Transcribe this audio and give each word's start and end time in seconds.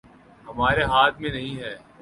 ہمارے 0.45 0.83
ہاتھ 0.85 1.21
میں 1.21 1.31
نہیں 1.31 1.55
ہے 1.57 1.75